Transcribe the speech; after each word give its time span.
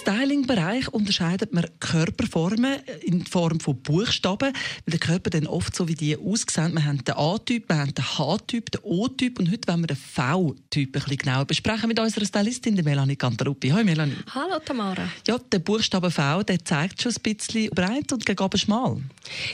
Im 0.00 0.14
Styling-Bereich 0.14 0.88
unterscheidet 0.88 1.52
man 1.52 1.66
Körperformen 1.78 2.78
in 3.02 3.26
Form 3.26 3.60
von 3.60 3.82
Buchstaben, 3.82 4.52
weil 4.52 4.90
der 4.90 4.98
Körper 4.98 5.28
dann 5.28 5.46
oft 5.46 5.76
so 5.76 5.88
wie 5.88 5.94
die 5.94 6.16
aussehen. 6.16 6.72
Wir 6.72 6.86
haben 6.86 7.04
den 7.04 7.14
A-Typ, 7.16 7.68
wir 7.68 7.76
haben 7.76 7.92
den 7.92 8.04
H-Typ, 8.18 8.70
den 8.70 8.80
O-Typ 8.82 9.38
und 9.38 9.50
heute 9.50 9.68
wollen 9.68 9.80
wir 9.80 9.88
den 9.88 9.96
V-Typ 9.98 10.88
ein 10.88 10.92
bisschen 10.92 11.16
genauer 11.18 11.44
besprechen 11.44 11.88
mit 11.88 12.00
unserer 12.00 12.24
Stylistin, 12.24 12.76
der 12.76 12.84
Melanie 12.84 13.16
Cantaluppi. 13.16 13.68
Hallo 13.68 13.84
Melanie. 13.84 14.16
Hallo 14.34 14.58
Tamara. 14.64 15.06
Ja, 15.26 15.38
der 15.38 15.58
Buchstabe 15.58 16.10
V, 16.10 16.44
der 16.44 16.64
zeigt 16.64 17.02
schon 17.02 17.12
ein 17.12 17.22
bisschen 17.22 17.68
breit 17.70 18.10
und 18.12 18.24
gegen 18.24 18.56
schmal. 18.56 19.02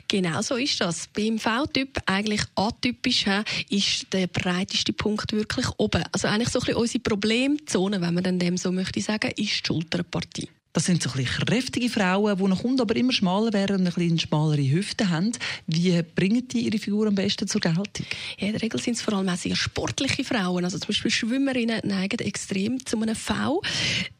Genau 0.06 0.43
so 0.43 0.54
ist 0.54 0.80
das. 0.80 1.08
Beim 1.08 1.40
V-Typ, 1.40 1.99
eigentlich 2.07 2.43
atypisch, 2.54 3.26
ist 3.68 4.07
der 4.13 4.29
breiteste 4.29 4.93
Punkt 4.93 5.32
wirklich 5.32 5.66
oben. 5.79 6.04
Also 6.13 6.29
eigentlich 6.29 6.50
so 6.50 6.60
ein 6.60 6.66
bisschen 6.66 6.80
unsere 6.80 7.00
Problemzone, 7.00 8.00
wenn 8.00 8.14
man 8.14 8.22
dann 8.22 8.38
dem 8.38 8.57
so 8.57 8.71
möchte 8.71 9.00
sagen, 9.00 9.30
ist 9.30 9.38
die 9.38 9.66
Schulterpartie. 9.66 10.36
Das 10.76 10.85
sind 10.85 11.03
so 11.03 11.08
ein 11.16 11.25
kräftige 11.25 11.89
Frauen, 11.89 12.36
die 12.36 12.44
nach 12.44 12.62
unten 12.62 12.82
aber 12.82 12.94
immer 12.96 13.11
schmaler 13.11 13.54
werden 13.54 13.86
und 13.86 13.96
ein 13.96 14.18
schmalere 14.18 14.71
Hüften 14.71 15.08
haben. 15.08 15.32
Wie 15.66 16.02
bringen 16.02 16.46
die 16.49 16.66
ihre 16.66 16.76
Figur 16.76 17.07
am 17.07 17.14
besten 17.14 17.49
zur 17.49 17.62
Geltung? 17.62 18.04
Ja, 18.39 18.49
in 18.49 18.52
der 18.52 18.61
Regel 18.61 18.79
sind 18.79 18.96
es 18.96 19.00
vor 19.00 19.14
allem 19.14 19.30
auch 19.30 19.39
sehr 19.39 19.57
sportliche 19.57 20.22
Frauen. 20.22 20.64
Also 20.66 20.79
zum 20.79 20.89
Beispiel 20.89 21.11
Schwimmerinnen 21.11 21.80
neigen 21.85 22.18
extrem 22.18 22.85
zu 22.85 23.00
einem 23.00 23.16
V. 23.16 23.62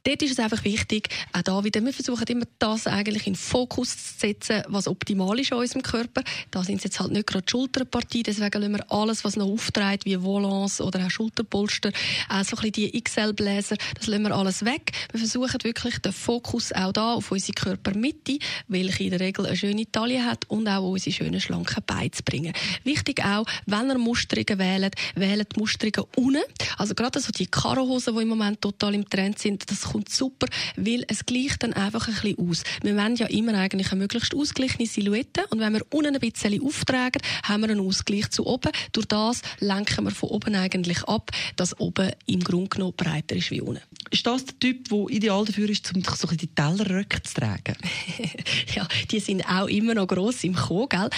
Dort 0.03 0.23
ist 0.23 0.31
es 0.31 0.39
einfach 0.39 0.65
wichtig, 0.65 1.11
auch 1.35 1.43
da 1.43 1.63
wieder, 1.63 1.85
wir 1.85 1.93
versuchen 1.93 2.27
immer 2.29 2.47
das 2.59 2.87
eigentlich 2.87 3.27
in 3.27 3.35
Fokus 3.35 3.91
zu 3.91 4.21
setzen, 4.21 4.63
was 4.69 4.89
optimal 4.89 5.39
ist 5.39 5.53
an 5.53 5.59
unserem 5.59 5.83
Körper. 5.83 6.23
Da 6.53 6.65
sind 6.65 6.77
es 6.77 6.85
jetzt 6.85 7.01
halt 7.01 7.11
nicht 7.11 7.27
gerade 7.27 7.45
die 7.45 7.51
Schulterpartie, 7.51 8.23
deswegen 8.23 8.63
lassen 8.63 8.73
wir 8.77 8.93
alles, 8.93 9.25
was 9.25 9.37
noch 9.37 9.49
aufträgt, 9.49 10.07
wie 10.07 10.23
Volants 10.23 10.81
oder 10.81 11.05
auch 11.05 11.11
Schulterpolster, 11.11 11.91
auch 12.31 12.45
so 12.45 12.57
ein 12.57 12.71
bisschen 12.71 12.93
die 12.93 13.03
XL-Bläser, 13.03 13.77
das 13.95 14.07
lassen 14.07 14.23
wir 14.23 14.35
alles 14.35 14.65
weg. 14.65 14.93
Wir 15.11 15.19
versuchen 15.19 15.59
wirklich 15.65 15.99
den 15.99 16.13
Fokus 16.13 16.46
Fokus 16.47 16.73
auch 16.73 16.93
da 16.93 17.15
auf 17.15 17.33
unsere 17.33 17.55
Körpermitte, 17.55 18.39
welche 18.69 19.05
in 19.05 19.11
der 19.11 19.21
Regel 19.21 19.47
eine 19.47 19.57
schöne 19.57 19.91
Taille 19.91 20.25
hat 20.25 20.49
und 20.49 20.69
auch 20.69 20.91
unsere 20.91 21.15
schönen 21.15 21.41
schlanken 21.41 21.83
Beine 21.85 22.13
zu 22.13 22.23
bringen. 22.23 22.53
Wichtig 22.85 23.25
auch, 23.25 23.47
wenn 23.67 23.89
ihr 23.89 23.99
Musterungen 23.99 24.59
wählt, 24.59 24.95
wählt 25.17 25.57
Musterungen 25.57 26.09
unten. 26.15 26.43
Also 26.79 26.95
gerade 26.95 27.21
so 27.21 27.33
die 27.33 27.47
Karohosen, 27.47 28.15
die 28.15 28.23
im 28.23 28.29
Moment 28.29 28.61
total 28.61 28.95
im 28.95 29.09
Trend 29.09 29.39
sind, 29.41 29.69
das 29.69 29.83
kommt 29.83 30.09
super, 30.09 30.47
weil 30.77 31.05
es 31.09 31.27
gleicht 31.27 31.65
dann 31.65 31.73
einfach 31.73 32.07
ein 32.07 32.15
bisschen 32.15 32.39
aus. 32.39 32.63
Wir 32.83 32.97
wollen 32.97 33.17
ja 33.17 33.27
immer 33.27 33.55
eigentlich 33.55 33.91
eine 33.91 34.03
möglichst 34.03 34.35
ausgeglichene 34.35 34.87
Silhouette 34.87 35.47
und 35.51 35.59
wenn 35.59 35.73
wir 35.73 35.83
unten 35.91 36.15
ein 36.15 36.21
bisschen 36.21 36.63
auftragen, 36.63 37.23
haben 37.43 37.63
wir 37.63 37.71
einen 37.71 37.81
Ausgleich 37.81 38.31
zu 38.31 38.47
oben. 38.47 38.71
Durch 38.93 39.07
das 39.07 39.43
lenken 39.59 40.05
wir 40.05 40.13
von 40.13 40.29
oben 40.29 40.55
eigentlich 40.55 41.03
ab, 41.05 41.33
dass 41.57 41.79
oben 41.81 42.13
im 42.27 42.41
Grunde 42.41 42.69
genommen 42.69 42.95
breiter 42.97 43.35
ist 43.35 43.51
wie 43.51 43.61
unten. 43.61 43.83
Ist 44.11 44.27
das 44.27 44.45
der 44.45 44.59
Typ, 44.61 44.89
der 44.89 45.07
ideal 45.09 45.45
dafür 45.45 45.69
ist, 45.69 45.93
um 45.95 46.03
so 46.03 46.29
die 46.37 46.49
Tellerröcke 46.49 47.23
zu 47.23 47.35
tragen? 47.35 47.77
ja, 48.75 48.87
die 49.11 49.21
sind 49.21 49.45
auch 49.49 49.69
immer 49.69 49.95
noch 49.95 50.07
gross 50.07 50.45
im 50.45 50.55
Kommen, 50.55 50.89
gell? 50.89 51.11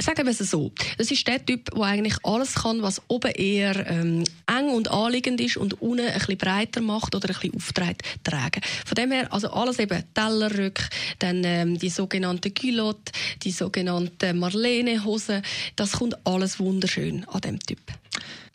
Sagen 0.00 0.24
wir 0.24 0.30
es 0.30 0.38
so. 0.38 0.72
Das 0.96 1.10
ist 1.10 1.26
der 1.26 1.44
Typ, 1.44 1.70
der 1.74 1.82
eigentlich 1.82 2.16
alles 2.22 2.54
kann, 2.54 2.80
was 2.80 3.02
oben 3.08 3.32
eher 3.32 3.86
ähm, 3.86 4.24
eng 4.46 4.70
und 4.70 4.90
anliegend 4.90 5.42
ist 5.42 5.58
und 5.58 5.82
unten 5.82 6.06
ein 6.06 6.14
bisschen 6.14 6.38
breiter 6.38 6.80
macht 6.80 7.14
oder 7.14 7.28
ein 7.28 7.34
bisschen 7.34 7.54
aufträgt, 7.54 8.02
tragen. 8.24 8.62
Von 8.86 8.94
dem 8.94 9.10
her, 9.10 9.30
also 9.30 9.50
alles 9.50 9.78
eben 9.78 10.02
Tellerrück, 10.14 10.88
dann 11.18 11.44
ähm, 11.44 11.78
die 11.78 11.90
sogenannte 11.90 12.50
Culotte, 12.50 13.12
die 13.42 13.50
sogenannte 13.50 14.32
Marlene-Hose, 14.32 15.42
das 15.76 15.92
kommt 15.92 16.16
alles 16.26 16.58
wunderschön 16.58 17.28
an 17.28 17.42
dem 17.42 17.60
Typ. 17.60 17.80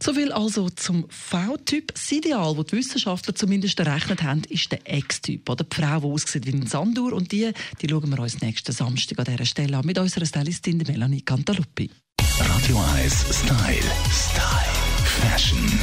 So 0.01 0.13
viel 0.13 0.31
also 0.31 0.69
zum 0.69 1.05
V-Typ. 1.09 1.93
Das 1.93 2.11
Ideal, 2.11 2.55
das 2.55 2.65
die 2.67 2.77
Wissenschaftler 2.77 3.35
zumindest 3.35 3.79
errechnet 3.79 4.23
haben, 4.23 4.43
ist 4.49 4.71
der 4.71 4.79
X-Typ. 4.85 5.49
Oder 5.49 5.63
die 5.63 5.75
Frau, 5.75 5.99
die 5.99 6.05
aussieht 6.05 6.45
wie 6.45 6.53
ein 6.53 6.67
Sandur. 6.67 7.13
Und 7.13 7.31
die, 7.31 7.51
die 7.81 7.89
schauen 7.89 8.09
wir 8.09 8.19
uns 8.19 8.41
nächsten 8.41 8.71
Samstag 8.71 9.19
an 9.19 9.25
dieser 9.25 9.45
Stelle 9.45 9.77
an 9.77 9.85
mit 9.85 9.97
unserer 9.97 10.25
Stylistin 10.25 10.77
Melanie 10.77 11.21
Cantaluppi. 11.21 11.89
Radio 12.39 12.83
1 12.95 13.25
Style. 13.31 13.91
Style. 14.11 14.75
Fashion. 15.21 15.79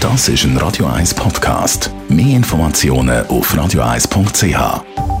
Das 0.00 0.28
ist 0.28 0.44
ein 0.44 0.58
Radio 0.58 0.84
1 0.84 1.14
Podcast. 1.14 1.90
Mehr 2.10 2.36
Informationen 2.36 3.26
auf 3.28 3.54
radio1.ch. 3.54 5.13